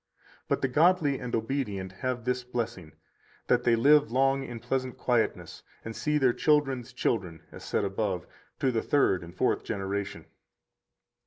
But 0.47 0.63
the 0.63 0.67
godly 0.67 1.19
and 1.19 1.35
obedient 1.35 1.91
have 1.91 2.23
this 2.25 2.43
blessing, 2.43 2.93
that 3.45 3.65
they 3.65 3.75
live 3.75 4.11
long 4.11 4.43
in 4.43 4.59
pleasant 4.59 4.97
quietness, 4.97 5.61
and 5.85 5.95
see 5.95 6.17
their 6.17 6.33
children's 6.33 6.91
children 6.91 7.43
(as 7.51 7.63
said 7.63 7.83
above) 7.85 8.25
to 8.61 8.71
the 8.71 8.81
third 8.81 9.23
and 9.23 9.37
fourth 9.37 9.63
generation. 9.63 10.25